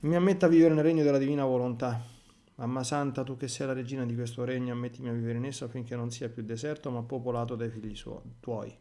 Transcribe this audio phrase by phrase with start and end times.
[0.00, 2.00] mi ammetta a vivere nel regno della divina volontà.
[2.54, 5.66] Mamma Santa, tu che sei la regina di questo regno, ammettimi a vivere in esso
[5.66, 8.74] affinché non sia più deserto, ma popolato dai figli suoi, tuoi.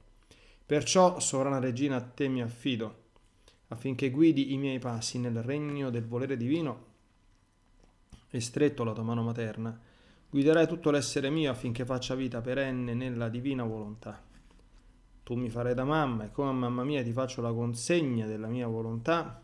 [0.65, 3.07] Perciò, sovrana regina, a te mi affido,
[3.67, 6.85] affinché guidi i miei passi nel regno del volere divino
[8.29, 9.77] e stretto la tua mano materna,
[10.29, 14.23] guiderai tutto l'essere mio affinché faccia vita perenne nella divina volontà.
[15.23, 18.47] Tu mi farai da mamma e come a mamma mia ti faccio la consegna della
[18.47, 19.43] mia volontà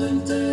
[0.00, 0.49] winter.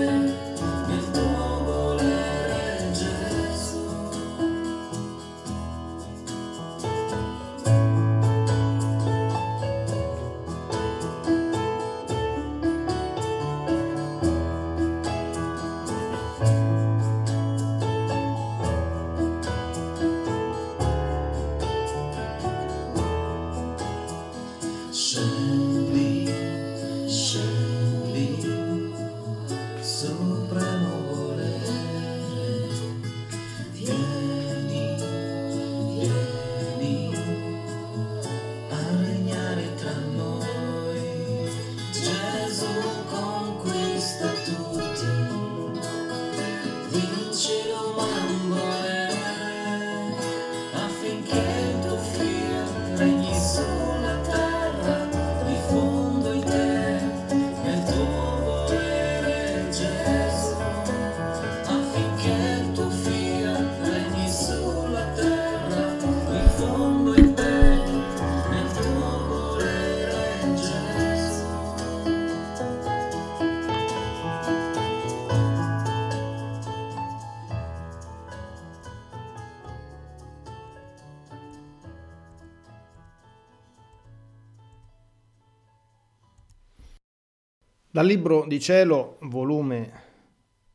[87.98, 89.92] Dal Libro di Cielo, volume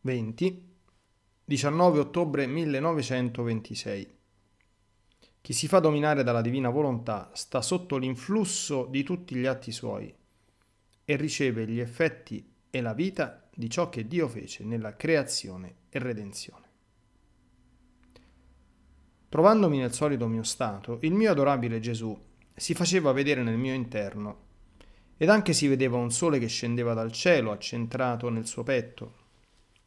[0.01, 0.75] 20,
[1.45, 4.17] 19 ottobre 1926.
[5.41, 10.13] Chi si fa dominare dalla divina volontà sta sotto l'influsso di tutti gli atti suoi
[11.05, 16.01] e riceve gli effetti e la vita di ciò che Dio fece nella creazione e
[16.01, 16.71] redenzione.
[19.29, 22.21] Trovandomi nel solito mio stato, il mio adorabile Gesù
[22.53, 24.51] si faceva vedere nel mio interno
[25.23, 29.15] ed anche si vedeva un sole che scendeva dal cielo accentrato nel suo petto.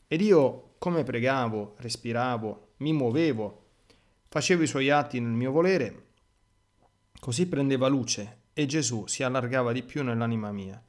[0.07, 3.65] Ed io, come pregavo, respiravo, mi muovevo,
[4.29, 6.03] facevo i suoi atti nel mio volere,
[7.19, 10.81] così prendeva luce e Gesù si allargava di più nell'anima mia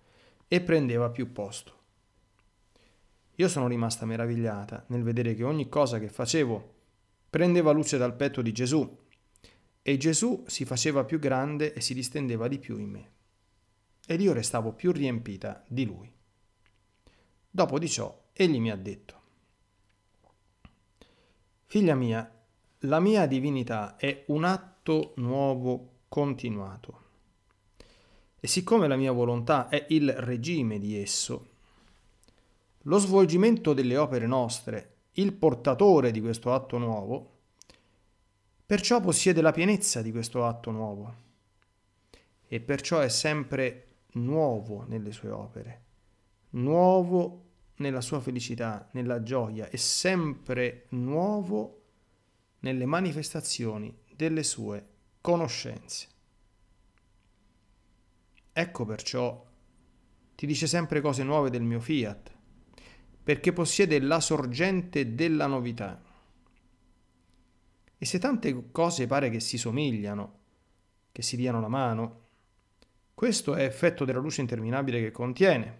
[0.46, 1.72] e prendeva più posto.
[3.34, 6.75] Io sono rimasta meravigliata nel vedere che ogni cosa che facevo
[7.28, 8.96] prendeva luce dal petto di Gesù
[9.82, 13.14] e Gesù si faceva più grande e si distendeva di più in me
[14.06, 16.11] ed io restavo più riempita di lui.
[17.50, 19.14] Dopo di ciò, egli mi ha detto,
[21.64, 22.32] Figlia mia,
[22.81, 27.03] la mia divinità è un atto nuovo continuato.
[28.38, 31.49] E siccome la mia volontà è il regime di esso,
[32.82, 37.37] lo svolgimento delle opere nostre, il portatore di questo atto nuovo,
[38.67, 41.14] Perciò possiede la pienezza di questo atto nuovo
[42.49, 43.86] e perciò è sempre
[44.16, 45.84] nuovo nelle sue opere,
[46.50, 47.44] nuovo
[47.76, 51.82] nella sua felicità, nella gioia e sempre nuovo
[52.60, 54.86] nelle manifestazioni delle sue
[55.20, 56.08] conoscenze.
[58.52, 59.44] Ecco perciò
[60.34, 62.34] ti dice sempre cose nuove del mio fiat,
[63.22, 66.02] perché possiede la sorgente della novità.
[67.98, 70.38] E se tante cose pare che si somigliano,
[71.12, 72.25] che si diano la mano,
[73.16, 75.78] questo è effetto della luce interminabile che contiene,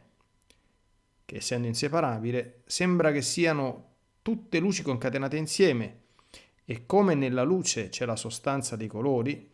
[1.27, 6.01] che essendo inseparabile sembra che siano tutte luci concatenate insieme
[6.65, 9.51] e come nella luce c'è la sostanza dei colori,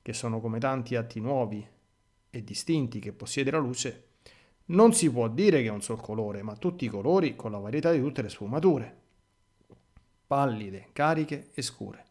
[0.00, 1.66] che sono come tanti atti nuovi
[2.30, 4.04] e distinti che possiede la luce,
[4.66, 7.58] non si può dire che è un sol colore, ma tutti i colori con la
[7.58, 8.96] varietà di tutte le sfumature,
[10.24, 12.04] pallide, cariche e scure.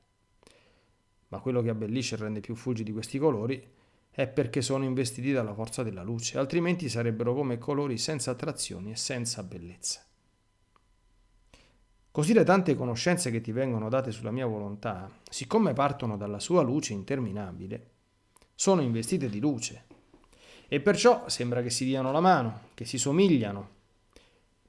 [1.29, 3.79] Ma quello che abbellisce e rende più fulgidi questi colori
[4.11, 8.97] è perché sono investiti dalla forza della luce, altrimenti sarebbero come colori senza attrazioni e
[8.97, 10.05] senza bellezza.
[12.11, 16.61] Così le tante conoscenze che ti vengono date sulla mia volontà, siccome partono dalla sua
[16.61, 17.89] luce interminabile,
[18.53, 19.85] sono investite di luce
[20.67, 23.69] e perciò sembra che si diano la mano, che si somigliano,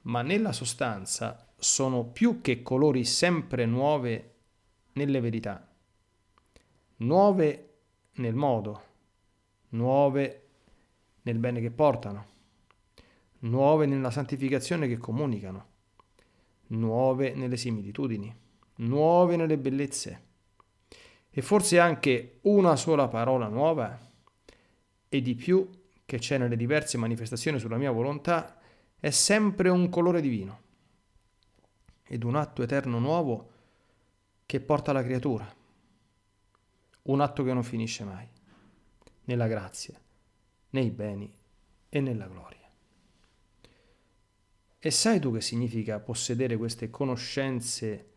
[0.03, 4.35] ma nella sostanza sono più che colori sempre nuove
[4.93, 5.67] nelle verità,
[6.97, 7.73] nuove
[8.13, 8.83] nel modo,
[9.73, 10.41] nuove
[11.23, 12.25] nel bene che portano,
[13.39, 15.67] nuove nella santificazione che comunicano,
[16.67, 18.33] nuove nelle similitudini,
[18.77, 20.31] nuove nelle bellezze.
[21.29, 23.99] E forse anche una sola parola nuova
[25.09, 25.67] e di più
[26.05, 28.59] che c'è nelle diverse manifestazioni sulla mia volontà
[28.99, 30.61] è sempre un colore divino
[32.03, 33.51] ed un atto eterno nuovo
[34.45, 35.51] che porta alla creatura,
[37.03, 38.32] un atto che non finisce mai
[39.25, 39.99] nella grazia,
[40.71, 41.31] nei beni
[41.89, 42.69] e nella gloria.
[44.79, 48.11] E sai tu che significa possedere queste conoscenze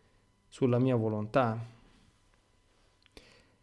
[0.49, 1.75] sulla mia volontà?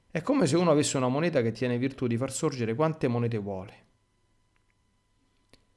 [0.09, 3.37] È come se uno avesse una moneta che tiene virtù di far sorgere quante monete
[3.37, 3.85] vuole.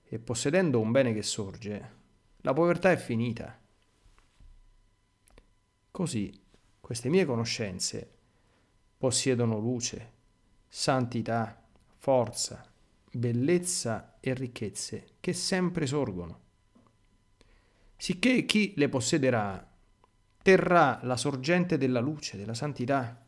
[0.05, 1.95] E possedendo un bene che sorge,
[2.43, 3.59] la povertà è finita.
[5.91, 6.45] Così
[6.79, 8.09] queste mie conoscenze
[8.97, 10.13] possiedono luce,
[10.69, 11.63] santità,
[11.97, 12.65] forza,
[13.11, 16.41] bellezza e ricchezze che sempre sorgono.
[17.97, 19.75] Sicché chi le possederà
[20.43, 23.25] terrà la sorgente della luce, della santità.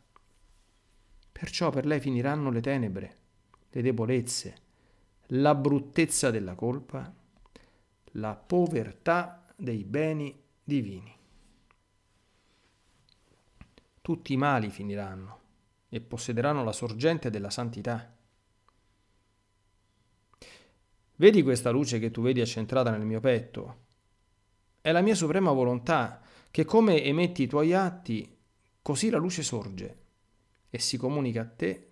[1.31, 3.17] Perciò per lei finiranno le tenebre,
[3.69, 4.55] le debolezze,
[5.27, 7.13] la bruttezza della colpa,
[8.13, 11.15] la povertà dei beni divini.
[14.01, 15.38] Tutti i mali finiranno
[15.89, 18.15] e possederanno la sorgente della santità.
[21.15, 23.87] Vedi questa luce che tu vedi accentrata nel mio petto?
[24.79, 28.37] È la mia suprema volontà che come emetti i tuoi atti,
[28.81, 29.97] così la luce sorge
[30.69, 31.89] e si comunica a te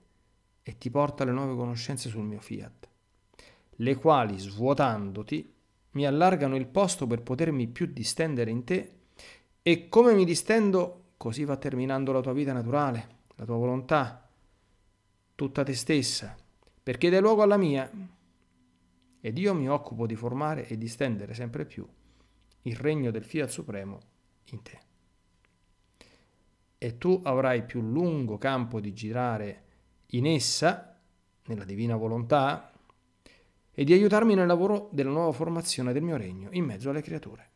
[0.63, 2.87] e ti porta le nuove conoscenze sul mio fiat,
[3.69, 5.53] le quali svuotandoti
[5.91, 8.99] mi allargano il posto per potermi più distendere in te
[9.61, 14.29] e come mi distendo così va terminando la tua vita naturale la tua volontà,
[15.35, 16.35] tutta te stessa,
[16.81, 17.89] perché dai luogo alla mia.
[19.19, 21.87] Ed io mi occupo di formare e di stendere sempre più
[22.63, 23.99] il regno del Fiat Supremo
[24.51, 24.79] in te.
[26.77, 29.63] E tu avrai più lungo campo di girare
[30.11, 30.99] in essa,
[31.45, 32.71] nella divina volontà,
[33.71, 37.51] e di aiutarmi nel lavoro della nuova formazione del mio regno in mezzo alle creature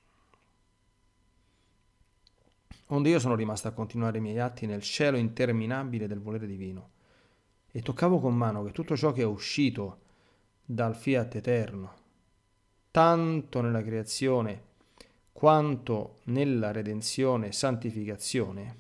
[2.94, 6.90] onde io sono rimasto a continuare i miei atti nel cielo interminabile del volere divino,
[7.72, 10.00] e toccavo con mano che tutto ciò che è uscito
[10.64, 11.94] dal fiat eterno,
[12.92, 14.70] tanto nella creazione
[15.32, 18.80] quanto nella redenzione e santificazione,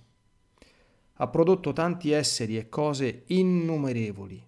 [1.13, 4.45] ha prodotto tanti esseri e cose innumerevoli,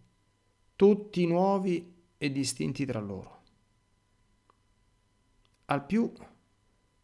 [0.76, 3.42] tutti nuovi e distinti tra loro.
[5.66, 6.12] Al più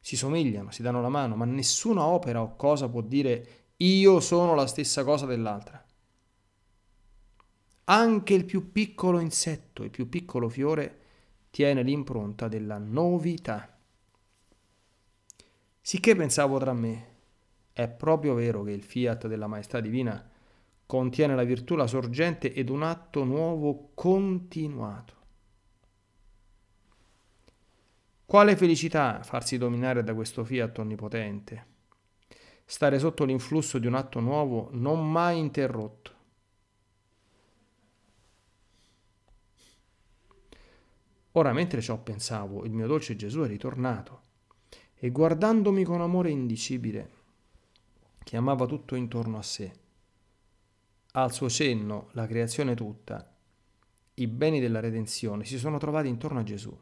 [0.09, 4.55] si somigliano, si danno la mano, ma nessuna opera o cosa può dire io sono
[4.55, 5.85] la stessa cosa dell'altra.
[7.83, 10.99] Anche il più piccolo insetto, il più piccolo fiore,
[11.51, 13.77] tiene l'impronta della novità.
[15.79, 17.07] Sicché pensavo tra me,
[17.71, 20.27] è proprio vero che il fiat della maestà divina
[20.87, 25.18] contiene la virtù, la sorgente ed un atto nuovo continuato.
[28.29, 31.65] Quale felicità farsi dominare da questo fiat onnipotente?
[32.63, 36.11] stare sotto l'influsso di un atto nuovo non mai interrotto.
[41.31, 44.21] Ora mentre ciò pensavo, il mio dolce Gesù è ritornato
[44.93, 47.09] e guardandomi con amore indicibile,
[48.23, 49.73] che amava tutto intorno a sé,
[51.13, 53.35] al suo cenno la creazione tutta,
[54.13, 56.79] i beni della redenzione si sono trovati intorno a Gesù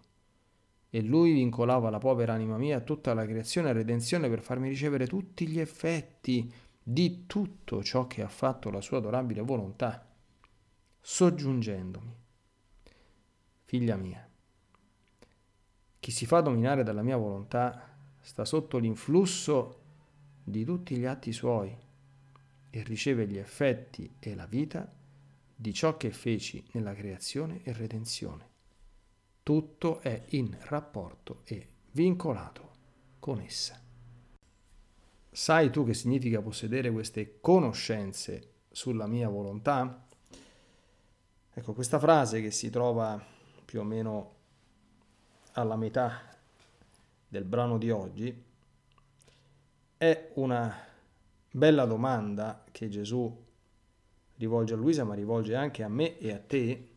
[0.89, 4.70] e lui vincolava la povera anima mia a tutta la creazione e redenzione per farmi
[4.70, 6.51] ricevere tutti gli effetti
[6.82, 10.08] di tutto ciò che ha fatto la sua adorabile volontà,
[11.01, 12.15] soggiungendomi.
[13.65, 14.25] Figlia mia,
[16.00, 19.82] chi si fa dominare dalla mia volontà sta sotto l'influsso
[20.41, 21.75] di tutti gli atti suoi
[22.70, 24.89] e riceve gli effetti e la vita
[25.53, 28.56] di ciò che feci nella creazione e redenzione
[29.48, 32.72] tutto è in rapporto e vincolato
[33.18, 33.82] con essa.
[35.32, 40.06] Sai tu che significa possedere queste conoscenze sulla mia volontà?
[41.54, 43.24] Ecco, questa frase che si trova
[43.63, 44.36] più o meno
[45.54, 46.24] alla metà
[47.25, 48.44] del brano di oggi
[49.96, 50.75] è una
[51.50, 53.46] bella domanda che Gesù
[54.36, 56.96] rivolge a Luisa, ma rivolge anche a me e a te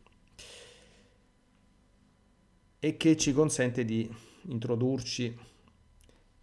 [2.83, 4.11] e che ci consente di
[4.47, 5.37] introdurci,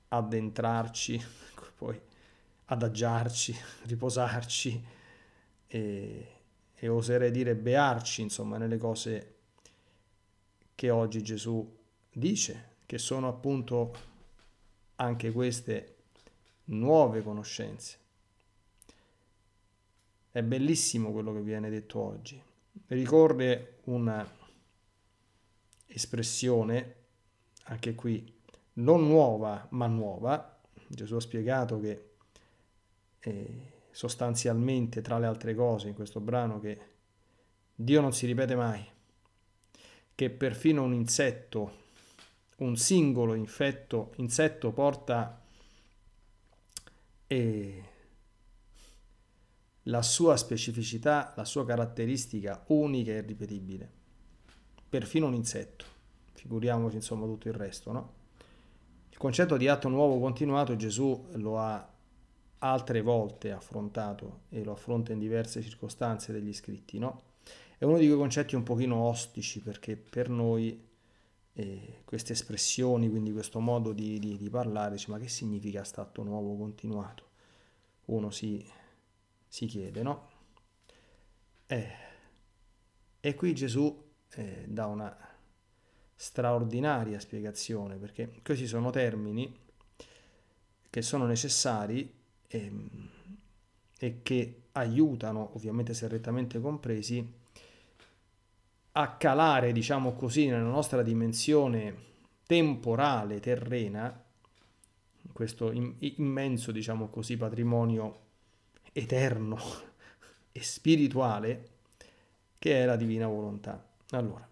[0.07, 1.21] addentrarci,
[1.77, 2.01] poi
[2.67, 4.85] adagiarci, riposarci
[5.67, 6.27] e,
[6.77, 9.35] e oserei dire bearci, insomma, nelle cose
[10.77, 11.77] che oggi Gesù
[12.13, 13.93] dice, che sono appunto
[14.95, 15.97] anche queste
[16.67, 17.99] nuove conoscenze.
[20.31, 22.41] È bellissimo quello che viene detto oggi.
[22.87, 24.38] Ricorre una
[25.89, 26.95] espressione,
[27.65, 28.37] anche qui
[28.75, 30.61] non nuova ma nuova.
[30.87, 32.11] Gesù ha spiegato che
[33.21, 36.81] eh, sostanzialmente, tra le altre cose, in questo brano, che
[37.75, 38.87] Dio non si ripete mai,
[40.15, 41.87] che perfino un insetto,
[42.59, 45.43] un singolo infetto, insetto porta
[47.27, 47.83] eh,
[49.85, 53.98] la sua specificità, la sua caratteristica unica e irripetibile
[54.89, 55.85] perfino un insetto,
[56.33, 58.13] figuriamoci insomma tutto il resto, no?
[59.11, 61.93] Il concetto di atto nuovo continuato Gesù lo ha
[62.61, 67.23] altre volte affrontato e lo affronta in diverse circostanze degli scritti, no?
[67.77, 70.87] È uno di quei concetti un pochino ostici perché per noi
[71.53, 76.23] eh, queste espressioni, quindi questo modo di, di, di parlare, dice, ma che significa stato
[76.23, 77.27] nuovo continuato?
[78.07, 78.65] Uno si,
[79.47, 80.29] si chiede, no?
[81.67, 81.91] Eh,
[83.21, 85.17] e qui Gesù eh, dà una
[86.15, 89.67] straordinaria spiegazione, perché questi sono termini
[90.91, 92.13] che sono necessari
[92.47, 93.09] e, ehm,
[93.99, 97.37] e che aiutano, ovviamente se rettamente compresi,
[98.93, 102.07] a calare, diciamo così, nella nostra dimensione
[102.47, 104.25] temporale, terrena,
[105.33, 108.27] questo immenso, diciamo così, patrimonio
[108.93, 109.59] eterno
[110.51, 111.69] e spirituale
[112.59, 113.88] che è la divina volontà.
[114.11, 114.49] Allora,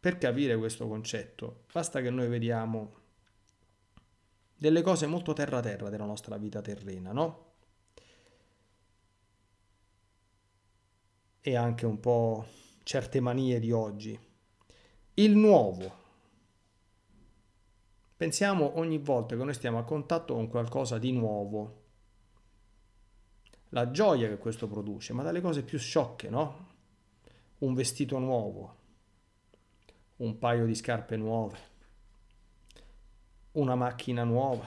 [0.00, 2.94] per capire questo concetto, basta che noi vediamo
[4.56, 7.44] delle cose molto terra-terra della nostra vita terrena, no?
[11.40, 12.46] E anche un po'
[12.82, 14.18] certe manie di oggi.
[15.14, 16.04] Il nuovo.
[18.16, 21.84] Pensiamo ogni volta che noi stiamo a contatto con qualcosa di nuovo.
[23.70, 26.74] La gioia che questo produce, ma dalle cose più sciocche, no?
[27.58, 28.75] Un vestito nuovo,
[30.16, 31.58] un paio di scarpe nuove,
[33.52, 34.66] una macchina nuova,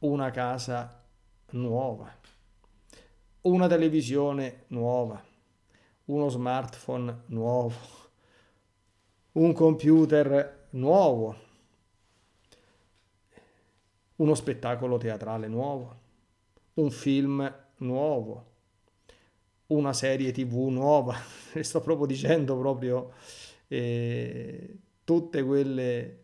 [0.00, 1.02] una casa
[1.50, 2.14] nuova,
[3.42, 5.22] una televisione nuova,
[6.06, 7.76] uno smartphone nuovo,
[9.32, 11.36] un computer nuovo,
[14.16, 15.98] uno spettacolo teatrale nuovo,
[16.74, 18.49] un film nuovo
[19.70, 21.16] una serie tv nuova,
[21.60, 23.12] sto proprio dicendo proprio
[23.68, 26.18] eh, tutte quelle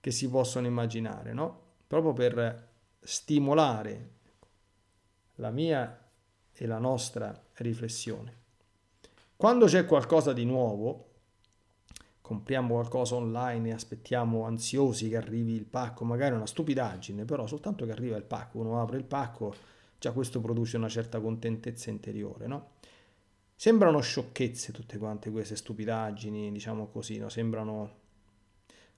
[0.00, 1.60] che si possono immaginare, no?
[1.86, 2.68] Proprio per
[3.00, 4.10] stimolare
[5.36, 6.08] la mia
[6.52, 8.38] e la nostra riflessione.
[9.36, 11.06] Quando c'è qualcosa di nuovo,
[12.20, 17.86] compriamo qualcosa online e aspettiamo ansiosi che arrivi il pacco, magari una stupidaggine, però soltanto
[17.86, 19.54] che arriva il pacco, uno apre il pacco,
[19.98, 22.78] già questo produce una certa contentezza interiore, no?
[23.60, 27.28] Sembrano sciocchezze tutte quante queste stupidaggini, diciamo così, no?
[27.28, 27.98] sembrano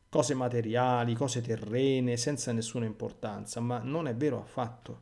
[0.09, 5.01] cose materiali, cose terrene, senza nessuna importanza, ma non è vero affatto.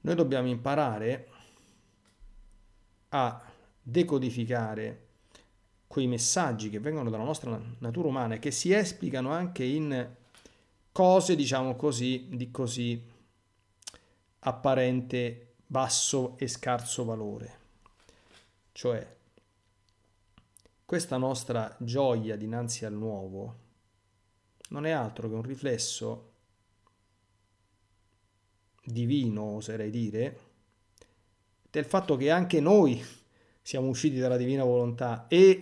[0.00, 1.28] Noi dobbiamo imparare
[3.10, 3.42] a
[3.82, 5.08] decodificare
[5.86, 10.14] quei messaggi che vengono dalla nostra natura umana e che si esplicano anche in
[10.92, 13.06] cose, diciamo così, di così
[14.38, 17.64] apparente basso e scarso valore.
[18.76, 19.16] Cioè,
[20.84, 23.60] questa nostra gioia dinanzi al nuovo
[24.68, 26.32] non è altro che un riflesso
[28.84, 30.40] divino, oserei dire,
[31.70, 33.02] del fatto che anche noi
[33.62, 35.58] siamo usciti dalla divina volontà e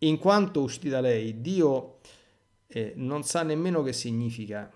[0.00, 2.00] in quanto usciti da lei, Dio
[2.66, 4.70] eh, non sa nemmeno che significa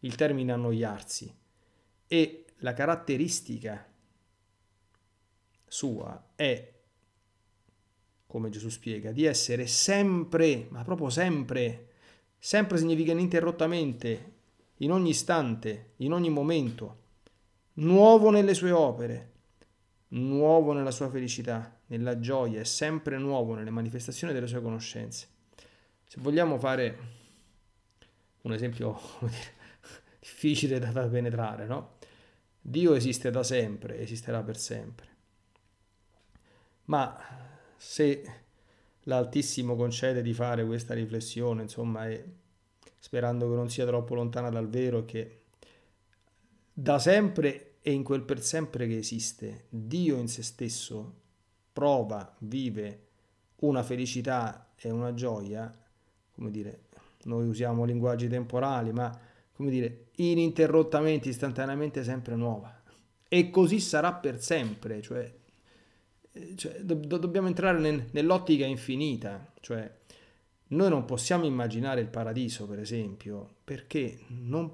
[0.00, 1.34] il termine annoiarsi
[2.06, 3.88] e la caratteristica
[5.68, 6.72] sua è,
[8.26, 11.88] come Gesù spiega, di essere sempre, ma proprio sempre,
[12.38, 14.32] sempre significa ininterrottamente,
[14.78, 16.96] in ogni istante, in ogni momento,
[17.74, 19.32] nuovo nelle sue opere,
[20.08, 25.26] nuovo nella sua felicità, nella gioia, è sempre nuovo nelle manifestazioni delle sue conoscenze.
[26.04, 26.98] Se vogliamo fare
[28.42, 29.56] un esempio dire,
[30.20, 31.96] difficile da penetrare, no?
[32.60, 35.06] Dio esiste da sempre, esisterà per sempre.
[36.88, 37.16] Ma
[37.76, 38.22] se
[39.04, 42.24] l'Altissimo concede di fare questa riflessione, insomma, e
[42.98, 45.42] sperando che non sia troppo lontana dal vero, che
[46.72, 51.14] da sempre e in quel per sempre che esiste, Dio in se stesso
[51.72, 53.06] prova, vive
[53.60, 55.72] una felicità e una gioia,
[56.34, 56.80] come dire,
[57.24, 59.16] noi usiamo linguaggi temporali, ma
[59.52, 62.80] come dire, ininterrottamente, istantaneamente sempre nuova.
[63.26, 65.32] E così sarà per sempre, cioè,
[66.56, 69.90] cioè do, dobbiamo entrare nel, nell'ottica infinita, cioè
[70.68, 74.70] noi non possiamo immaginare il paradiso, per esempio, perché non,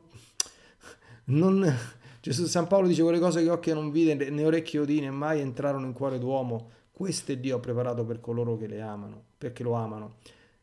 [1.25, 1.77] non
[2.21, 5.41] Gesù San Paolo dice quelle cose che occhio non vide né orecchio udì né mai
[5.41, 9.75] entrarono in cuore d'uomo, queste Dio ha preparato per coloro che le amano, perché lo
[9.75, 10.17] amano.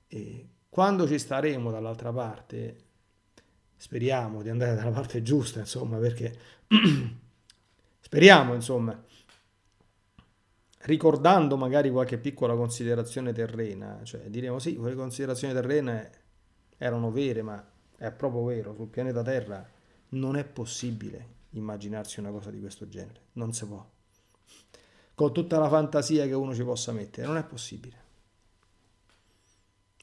[0.08, 2.78] E quando ci staremo dall'altra parte,
[3.76, 6.36] speriamo di andare dalla parte giusta, insomma, perché
[8.00, 9.00] speriamo, insomma,
[10.84, 16.12] ricordando magari qualche piccola considerazione terrena, cioè diremo sì, quelle considerazioni terrene
[16.78, 17.64] erano vere, ma
[17.98, 19.68] è proprio vero, sul pianeta Terra
[20.10, 23.86] non è possibile immaginarsi una cosa di questo genere, non si può.
[25.14, 28.00] Con tutta la fantasia che uno ci possa mettere, non è possibile.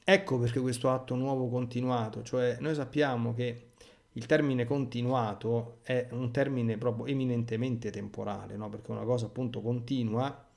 [0.03, 3.71] Ecco perché questo atto nuovo continuato, cioè noi sappiamo che
[4.13, 8.69] il termine continuato è un termine proprio eminentemente temporale, no?
[8.69, 10.47] perché una cosa appunto continua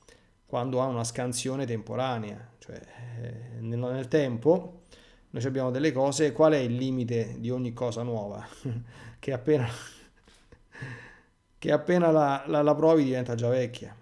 [0.52, 2.78] quando ha una scansione temporanea, cioè
[3.22, 4.82] eh, nel, tempo
[5.30, 8.46] noi abbiamo delle cose, qual è il limite di ogni cosa nuova?
[9.18, 9.66] che appena,
[11.56, 13.96] che appena la, la, la provi diventa già vecchia.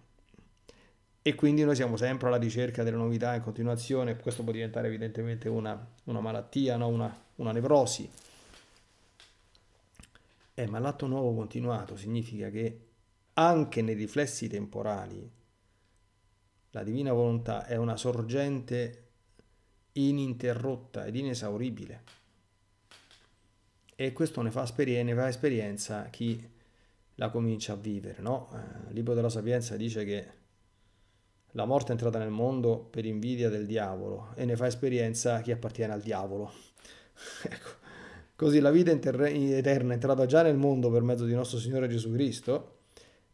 [1.22, 5.48] E quindi noi siamo sempre alla ricerca delle novità in continuazione, questo può diventare evidentemente
[5.48, 6.88] una, una malattia, no?
[6.88, 8.10] una, una nevrosi
[10.54, 12.80] eh, ma l'atto nuovo continuato significa che
[13.34, 15.38] anche nei riflessi temporali
[16.70, 19.08] la divina volontà è una sorgente
[19.92, 22.02] ininterrotta ed inesauribile.
[23.96, 26.48] E questo ne fa, esperienza, ne fa esperienza chi
[27.16, 28.20] la comincia a vivere.
[28.22, 28.48] No?
[28.52, 30.38] Eh, il libro della Sapienza dice che
[31.52, 35.50] la morte è entrata nel mondo per invidia del diavolo e ne fa esperienza chi
[35.50, 36.50] appartiene al diavolo.
[37.42, 37.78] ecco,
[38.40, 42.10] Così la vita eterna è entrata già nel mondo per mezzo di nostro Signore Gesù
[42.10, 42.78] Cristo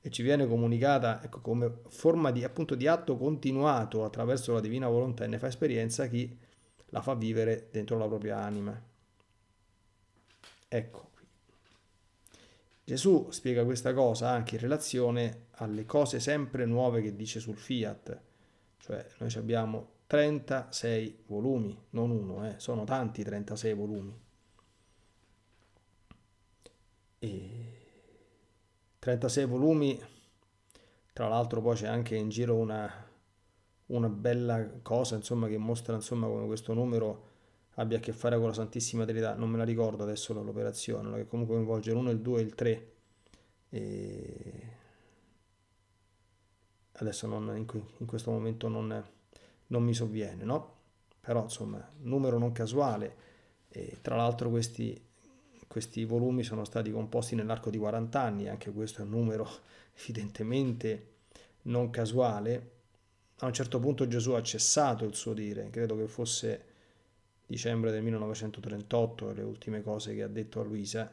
[0.07, 4.87] e ci viene comunicata ecco, come forma di, appunto, di atto continuato attraverso la divina
[4.87, 6.39] volontà e ne fa esperienza chi
[6.91, 8.81] la fa vivere dentro la propria anima.
[10.69, 11.11] Ecco.
[12.85, 18.21] Gesù spiega questa cosa anche in relazione alle cose sempre nuove che dice sul fiat,
[18.79, 24.17] cioè noi abbiamo 36 volumi, non uno, eh, sono tanti 36 volumi.
[27.19, 27.76] E
[29.07, 30.03] 36 volumi,
[31.13, 32.91] tra l'altro poi c'è anche in giro una,
[33.87, 37.35] una bella cosa insomma, che mostra insomma, come questo numero
[37.75, 41.27] abbia a che fare con la Santissima Trinità, non me la ricordo adesso l'operazione, che
[41.29, 42.93] comunque coinvolge l'1, il 2 e il 3.
[43.69, 44.71] E...
[46.91, 47.65] Adesso non, in,
[47.99, 49.05] in, questo momento non,
[49.69, 50.75] non mi sovviene, no?
[51.21, 53.15] Però insomma, numero non casuale.
[53.69, 55.01] E tra l'altro questi
[55.69, 59.49] questi volumi sono stati composti nell'arco di 40 anni, anche questo è un numero
[60.01, 61.15] evidentemente
[61.63, 62.71] non casuale.
[63.41, 66.65] A un certo punto Gesù ha cessato il suo dire, credo che fosse
[67.47, 71.13] dicembre del 1938, le ultime cose che ha detto a Luisa,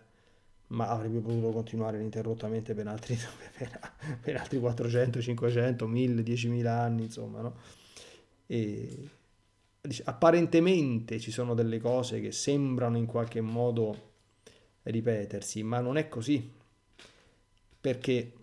[0.67, 3.17] ma avrebbe potuto continuare ininterrottamente per altri,
[4.21, 7.55] per altri 400, 500, 1000, 10.000 anni, insomma, no?
[8.47, 9.09] E,
[10.05, 14.11] apparentemente ci sono delle cose che sembrano in qualche modo
[14.83, 16.51] ripetersi, ma non è così,
[17.79, 18.33] perché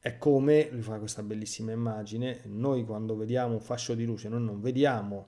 [0.00, 4.42] è come, lui fa questa bellissima immagine, noi quando vediamo un fascio di luce, noi
[4.42, 5.26] non vediamo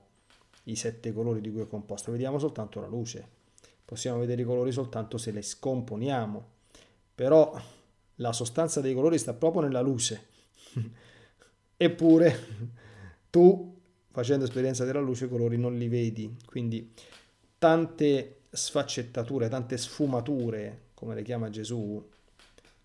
[0.63, 3.41] i sette colori di cui è composto, vediamo soltanto la luce.
[3.85, 6.47] Possiamo vedere i colori soltanto se le scomponiamo,
[7.13, 7.53] però
[8.15, 10.27] la sostanza dei colori sta proprio nella luce.
[11.77, 12.39] Eppure
[13.29, 16.35] tu, facendo esperienza della luce, i colori non li vedi.
[16.45, 16.93] Quindi
[17.59, 22.09] tante sfaccettature, tante sfumature, come le chiama Gesù,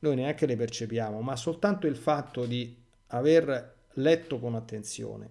[0.00, 2.74] noi neanche le percepiamo, ma soltanto il fatto di
[3.08, 5.28] aver letto con attenzione,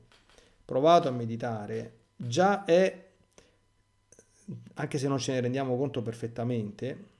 [0.63, 3.05] provato a meditare, già è,
[4.75, 7.15] anche se non ce ne rendiamo conto perfettamente,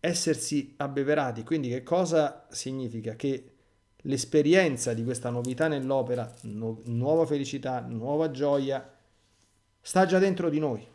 [0.00, 1.42] essersi abbeverati.
[1.42, 3.14] Quindi che cosa significa?
[3.14, 3.50] Che
[4.02, 8.88] l'esperienza di questa novità nell'opera, nu- nuova felicità, nuova gioia,
[9.80, 10.94] sta già dentro di noi.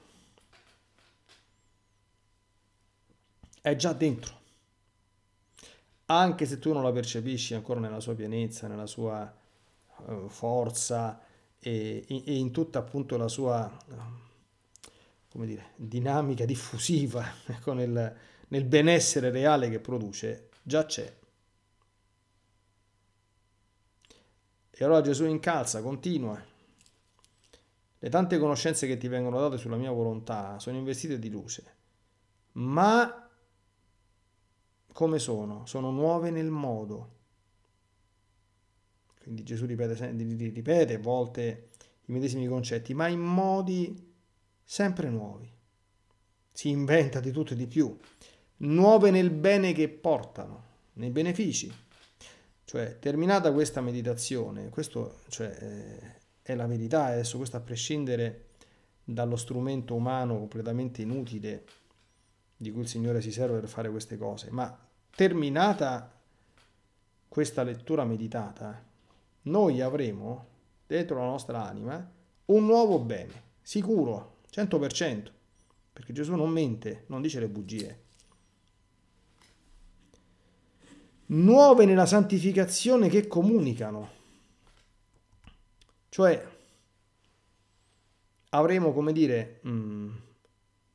[3.61, 4.39] È già dentro
[6.17, 9.33] anche se tu non la percepisci ancora nella sua pienezza, nella sua
[10.05, 11.21] uh, forza
[11.57, 13.93] e, e, in tutta appunto la sua uh,
[15.29, 18.15] come dire, dinamica diffusiva ecco, nel,
[18.49, 21.19] nel benessere reale che produce, già c'è.
[24.73, 26.43] E allora Gesù incalza, continua.
[28.03, 31.63] Le tante conoscenze che ti vengono date sulla mia volontà sono investite di luce,
[32.53, 33.20] ma
[34.93, 35.65] come sono?
[35.65, 37.19] Sono nuove nel modo.
[39.21, 41.69] Quindi Gesù ripete, ripete a volte
[42.05, 44.13] i medesimi concetti, ma in modi
[44.63, 45.49] sempre nuovi.
[46.51, 47.95] Si inventa di tutto e di più.
[48.57, 51.71] Nuove nel bene che portano, nei benefici.
[52.63, 58.47] Cioè, terminata questa meditazione, questo cioè, eh, è la verità, adesso questo a prescindere
[59.03, 61.65] dallo strumento umano completamente inutile
[62.61, 64.77] di cui il Signore si serve per fare queste cose, ma
[65.15, 66.15] terminata
[67.27, 68.85] questa lettura meditata,
[69.43, 70.45] noi avremo
[70.85, 72.07] dentro la nostra anima
[72.45, 75.31] un nuovo bene, sicuro, 100%,
[75.91, 78.03] perché Gesù non mente, non dice le bugie.
[81.27, 84.09] Nuove nella santificazione che comunicano,
[86.09, 86.47] cioè
[88.49, 90.11] avremo, come dire, mm,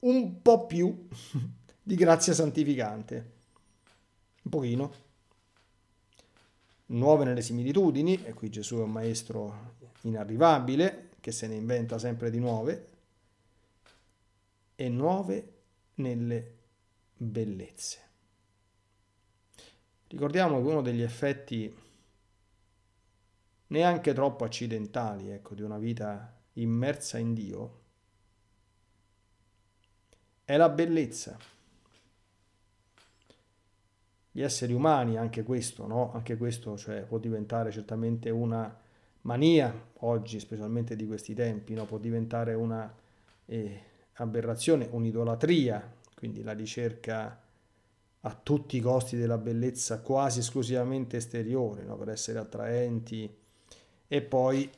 [0.00, 1.08] un po' più
[1.86, 3.14] di grazia santificante
[4.42, 4.94] un pochino.
[6.86, 12.30] Nuove nelle similitudini, e qui Gesù è un maestro inarrivabile, che se ne inventa sempre
[12.30, 12.88] di nuove,
[14.74, 15.52] e nuove
[15.94, 16.54] nelle
[17.16, 18.00] bellezze.
[20.08, 21.72] Ricordiamo che uno degli effetti
[23.68, 27.80] neanche troppo accidentali ecco, di una vita immersa in Dio
[30.44, 31.54] è la bellezza
[34.36, 36.12] gli esseri umani, anche questo, no?
[36.12, 38.78] Anche questo cioè, può diventare certamente una
[39.22, 41.86] mania, oggi specialmente di questi tempi, no?
[41.86, 42.94] Può diventare una
[43.46, 43.80] eh,
[44.16, 47.40] aberrazione, un'idolatria, quindi la ricerca
[48.20, 51.96] a tutti i costi della bellezza quasi esclusivamente esteriore, no?
[51.96, 53.34] per essere attraenti
[54.06, 54.70] e poi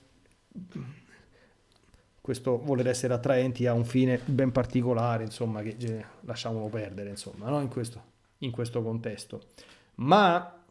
[2.20, 7.48] questo voler essere attraenti ha un fine ben particolare, insomma, che eh, lasciamolo perdere, insomma,
[7.48, 7.60] no?
[7.60, 9.48] in questo in questo contesto.
[9.96, 10.64] Ma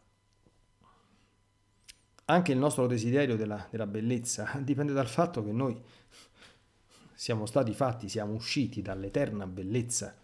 [2.30, 5.80] anche il nostro desiderio della, della bellezza dipende dal fatto che noi
[7.14, 10.14] siamo stati fatti, siamo usciti dall'eterna bellezza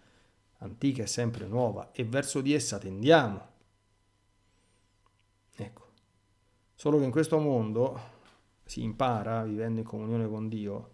[0.58, 3.52] antica e sempre nuova e verso di essa tendiamo.
[5.56, 5.88] Ecco,
[6.74, 8.12] solo che in questo mondo
[8.64, 10.92] si impara, vivendo in comunione con Dio,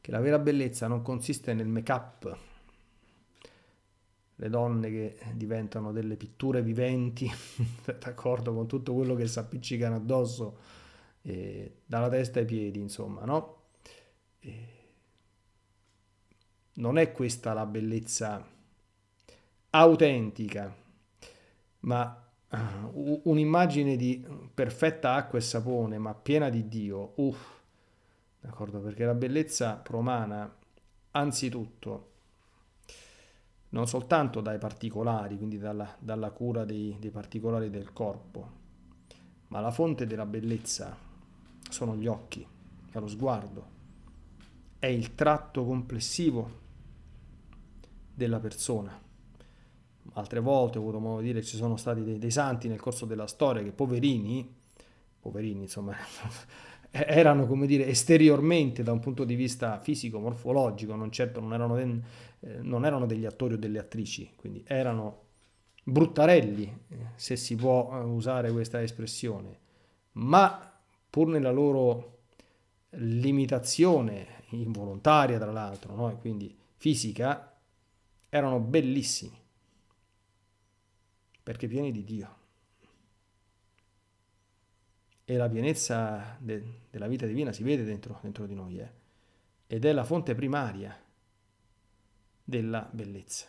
[0.00, 2.36] che la vera bellezza non consiste nel make-up,
[4.40, 7.30] le donne che diventano delle pitture viventi,
[7.84, 10.56] d'accordo, con tutto quello che si appiccicano addosso,
[11.22, 13.64] eh, dalla testa ai piedi, insomma, no?
[14.40, 14.68] E
[16.74, 18.42] non è questa la bellezza
[19.68, 20.74] autentica,
[21.80, 27.12] ma uh, un'immagine di perfetta acqua e sapone, ma piena di Dio.
[27.16, 27.58] Uff,
[28.40, 28.80] d'accordo?
[28.80, 30.50] Perché la bellezza promana
[31.10, 32.09] anzitutto
[33.70, 38.58] non soltanto dai particolari, quindi dalla, dalla cura dei, dei particolari del corpo,
[39.48, 40.96] ma la fonte della bellezza
[41.68, 42.46] sono gli occhi,
[42.90, 43.78] è lo sguardo,
[44.78, 46.58] è il tratto complessivo
[48.14, 49.08] della persona.
[50.14, 52.80] Altre volte ho avuto modo di dire che ci sono stati dei, dei santi nel
[52.80, 54.52] corso della storia che poverini,
[55.20, 55.94] poverini insomma,
[56.90, 61.78] erano come dire esteriormente da un punto di vista fisico, morfologico, non certo non erano,
[61.78, 62.00] eh,
[62.62, 65.28] non erano degli attori o delle attrici, quindi erano
[65.84, 69.58] bruttarelli, eh, se si può eh, usare questa espressione,
[70.12, 70.72] ma
[71.08, 72.18] pur nella loro
[72.90, 76.16] limitazione involontaria tra l'altro, no?
[76.18, 77.56] quindi fisica,
[78.28, 79.38] erano bellissimi,
[81.42, 82.38] perché pieni di Dio
[85.30, 88.90] e la pienezza de, della vita divina si vede dentro, dentro di noi eh?
[89.68, 91.00] ed è la fonte primaria
[92.42, 93.46] della bellezza.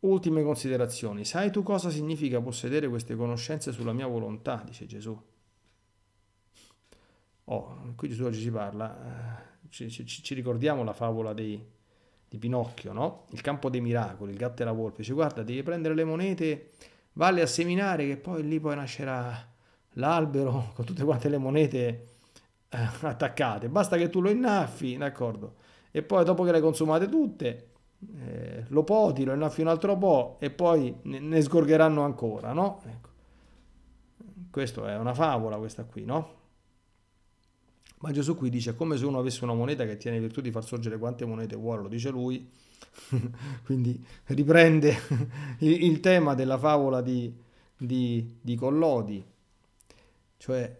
[0.00, 1.26] Ultime considerazioni.
[1.26, 4.62] Sai tu cosa significa possedere queste conoscenze sulla mia volontà?
[4.64, 5.22] dice Gesù.
[7.44, 11.62] Oh, qui Gesù oggi si parla, eh, ci, ci, ci ricordiamo la favola dei,
[12.32, 13.24] di Pinocchio, no?
[13.32, 16.70] Il campo dei miracoli, il gatto e la volpe, dice guarda, devi prendere le monete,
[17.12, 19.46] valle a seminare che poi lì poi nascerà
[19.96, 22.06] l'albero con tutte quante le monete
[22.70, 25.56] eh, attaccate, basta che tu lo innaffi, d'accordo?
[25.90, 27.68] E poi dopo che le consumate tutte,
[28.18, 32.80] eh, lo poti, lo innaffi un altro po' e poi ne, ne sgorgeranno ancora, no?
[32.86, 33.08] Ecco.
[34.50, 36.40] Questa è una favola questa qui, no?
[38.02, 40.64] Ma Gesù qui dice come se uno avesse una moneta che tiene virtù di far
[40.64, 42.50] sorgere quante monete vuole, lo dice lui.
[43.64, 44.96] Quindi riprende
[45.60, 47.32] il, tema della favola di,
[47.76, 49.24] di, di Collodi,
[50.36, 50.76] cioè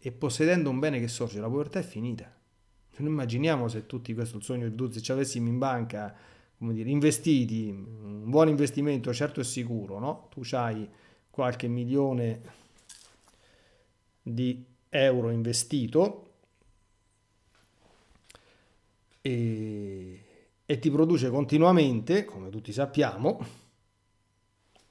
[0.00, 2.32] e possedendo un bene che sorge, la povertà è finita.
[2.96, 6.14] Non immaginiamo se tutti, questo il sogno di tutti, se ci avessimo in banca,
[6.56, 10.28] come dire, investiti, un buon investimento certo e sicuro, no?
[10.30, 10.88] Tu hai
[11.28, 12.40] qualche milione
[14.22, 16.31] di euro investito
[19.22, 20.24] e,
[20.66, 23.60] e ti produce continuamente, come tutti sappiamo,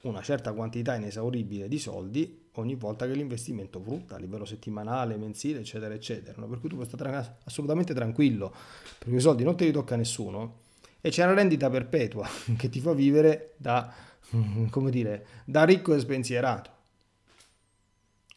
[0.02, 5.60] una certa quantità inesauribile di soldi ogni volta che l'investimento frutta a livello settimanale, mensile,
[5.60, 6.40] eccetera, eccetera.
[6.40, 6.48] No?
[6.48, 8.52] Per cui tu puoi stare assolutamente tranquillo,
[8.98, 10.60] perché i soldi non te li tocca nessuno
[11.00, 13.92] e c'è una rendita perpetua che ti fa vivere da,
[14.70, 16.70] come dire, da ricco e spensierato.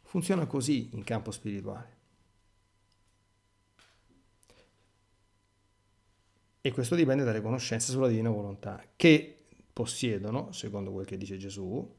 [0.03, 1.94] Funziona così in campo spirituale.
[6.65, 11.95] E questo dipende dalle conoscenze sulla divina volontà, che possiedono, secondo quel che dice Gesù,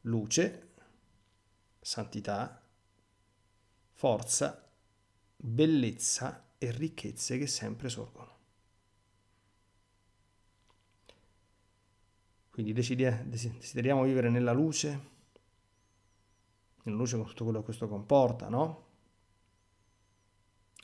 [0.00, 0.70] luce,
[1.80, 2.60] santità,
[3.92, 4.68] forza,
[5.36, 8.38] bellezza e ricchezze che sempre sorgono.
[12.50, 15.10] Quindi desideriamo vivere nella luce,
[16.82, 18.86] nella luce con tutto quello che questo comporta, no?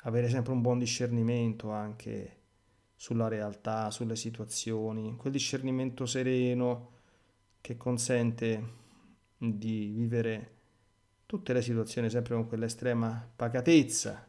[0.02, 2.39] Avere sempre un buon discernimento anche
[3.01, 6.91] sulla realtà, sulle situazioni, quel discernimento sereno
[7.63, 8.63] che consente
[9.39, 10.57] di vivere
[11.25, 14.29] tutte le situazioni sempre con quell'estrema pacatezza,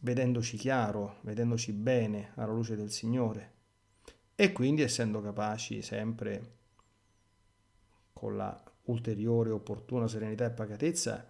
[0.00, 3.52] vedendoci chiaro, vedendoci bene alla luce del Signore.
[4.34, 6.56] E quindi essendo capaci sempre
[8.14, 11.24] con la ulteriore opportuna serenità e pacatezza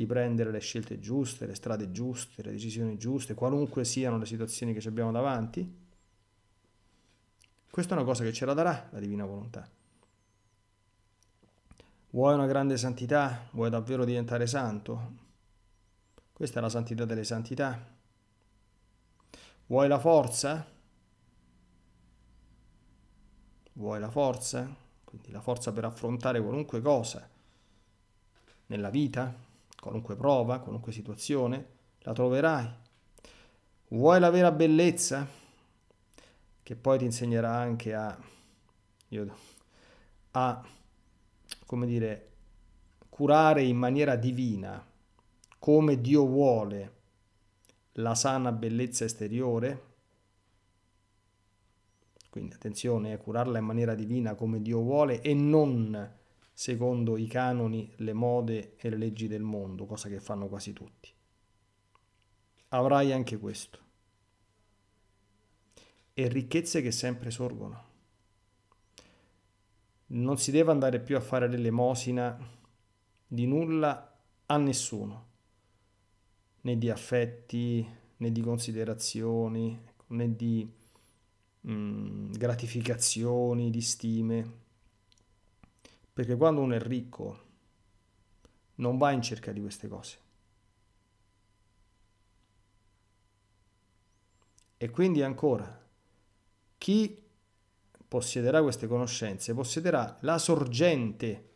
[0.00, 4.72] di prendere le scelte giuste, le strade giuste, le decisioni giuste, qualunque siano le situazioni
[4.72, 5.78] che ci abbiamo davanti?
[7.70, 9.68] Questa è una cosa che ce la darà la divina volontà.
[12.12, 13.46] Vuoi una grande santità?
[13.52, 15.28] Vuoi davvero diventare santo?
[16.32, 17.78] Questa è la santità delle santità.
[19.66, 20.66] Vuoi la forza?
[23.74, 24.74] Vuoi la forza?
[25.04, 27.28] Quindi la forza per affrontare qualunque cosa
[28.66, 29.48] nella vita?
[29.80, 31.66] Qualunque prova, qualunque situazione,
[32.00, 32.68] la troverai.
[33.88, 35.26] Vuoi la vera bellezza?
[36.62, 38.16] Che poi ti insegnerà anche a,
[39.08, 39.34] io,
[40.32, 40.64] a
[41.66, 42.28] come dire,
[43.08, 44.86] curare in maniera divina,
[45.58, 46.98] come Dio vuole,
[47.92, 49.88] la sana bellezza esteriore.
[52.30, 56.18] Quindi attenzione, a curarla in maniera divina come Dio vuole e non
[56.60, 61.10] secondo i canoni, le mode e le leggi del mondo, cosa che fanno quasi tutti.
[62.68, 63.78] Avrai anche questo.
[66.12, 67.84] E ricchezze che sempre sorgono.
[70.08, 72.38] Non si deve andare più a fare l'elemosina
[73.26, 75.26] di nulla a nessuno,
[76.60, 80.70] né di affetti, né di considerazioni, né di
[81.66, 84.68] mm, gratificazioni, di stime
[86.20, 87.44] perché quando uno è ricco
[88.74, 90.18] non va in cerca di queste cose.
[94.76, 95.82] E quindi ancora,
[96.76, 97.26] chi
[98.06, 101.52] possiederà queste conoscenze possiederà la sorgente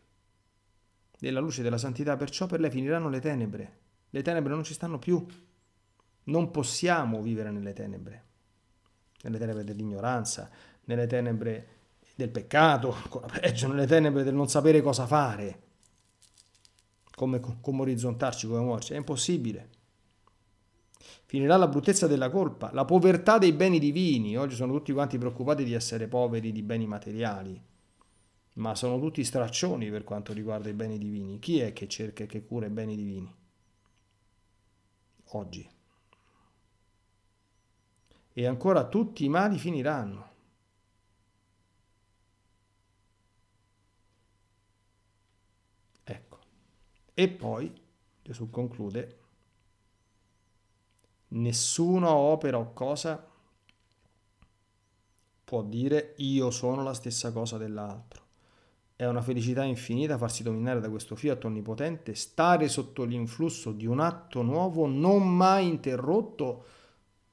[1.19, 3.79] della luce della santità, perciò per lei finiranno le tenebre.
[4.09, 5.23] Le tenebre non ci stanno più.
[6.23, 8.25] Non possiamo vivere nelle tenebre,
[9.21, 10.49] nelle tenebre dell'ignoranza,
[10.85, 11.74] nelle tenebre
[12.15, 15.61] del peccato, ancora peggio, nelle tenebre del non sapere cosa fare,
[17.13, 18.93] come, come orizzontarci, come muoverci.
[18.93, 19.69] È impossibile.
[21.25, 24.37] Finirà la bruttezza della colpa, la povertà dei beni divini.
[24.37, 27.61] Oggi sono tutti quanti preoccupati di essere poveri di beni materiali,
[28.53, 31.39] ma sono tutti straccioni per quanto riguarda i beni divini.
[31.39, 33.33] Chi è che cerca e che cura i beni divini?
[35.29, 35.69] Oggi.
[38.37, 40.33] E ancora tutti i mali finiranno.
[46.03, 46.39] Ecco.
[47.17, 47.73] E poi
[48.21, 49.19] Gesù conclude
[51.29, 53.25] nessuna opera o cosa
[55.45, 58.23] può dire io sono la stessa cosa dell'altro.
[58.97, 64.01] È una felicità infinita farsi dominare da questo fiat onnipotente, stare sotto l'influsso di un
[64.01, 66.65] atto nuovo non mai interrotto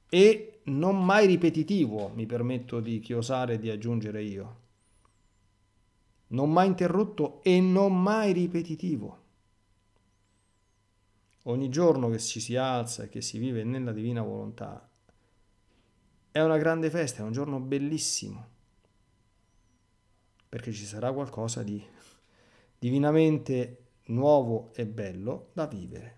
[0.07, 4.61] e non mai ripetitivo, mi permetto di chiosare e di aggiungere io.
[6.27, 9.22] Non mai interrotto e non mai ripetitivo.
[11.43, 14.87] Ogni giorno che ci si alza e che si vive nella divina volontà
[16.31, 18.47] è una grande festa, è un giorno bellissimo,
[20.47, 21.83] perché ci sarà qualcosa di
[22.79, 26.17] divinamente nuovo e bello da vivere,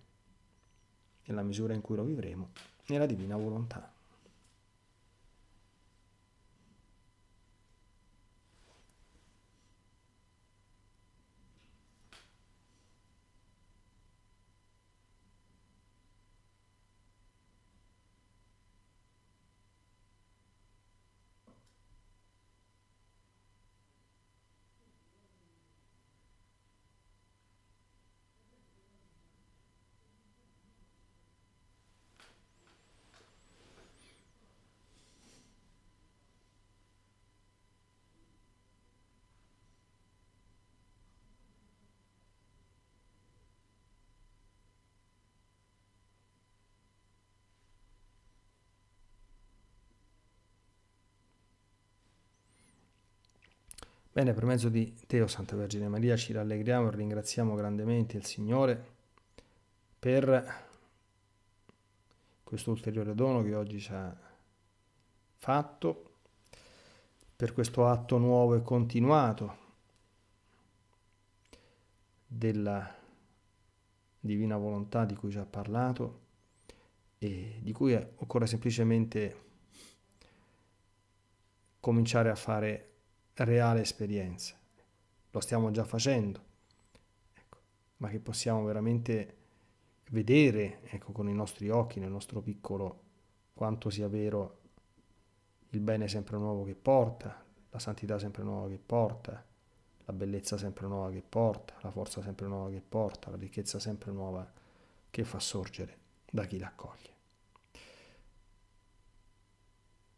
[1.26, 2.52] nella misura in cui lo vivremo,
[2.88, 3.94] nella divina volontà.
[54.15, 58.23] Bene, per mezzo di te, o Santa Vergine Maria, ci rallegriamo e ringraziamo grandemente il
[58.23, 58.93] Signore
[59.99, 60.67] per
[62.41, 64.17] questo ulteriore dono che oggi ci ha
[65.36, 66.19] fatto,
[67.36, 69.58] per questo atto nuovo e continuato
[72.25, 72.95] della
[74.17, 76.21] divina volontà di cui ci ha parlato
[77.17, 79.43] e di cui occorre semplicemente
[81.82, 82.94] cominciare a fare
[83.43, 84.58] reale esperienza.
[85.32, 86.41] Lo stiamo già facendo,
[87.34, 87.58] ecco,
[87.98, 89.38] ma che possiamo veramente
[90.12, 93.02] vedere ecco, con i nostri occhi, nel nostro piccolo,
[93.54, 94.60] quanto sia vero
[95.69, 99.45] il bene sempre nuovo che porta, la santità sempre nuova che porta,
[100.06, 104.12] la bellezza sempre nuova che porta, la forza sempre nuova che porta, la ricchezza sempre
[104.12, 104.50] nuova
[105.10, 105.98] che fa sorgere
[106.30, 107.14] da chi l'accoglie.